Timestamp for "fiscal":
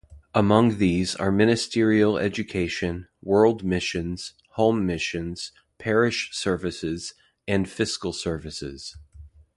7.69-8.11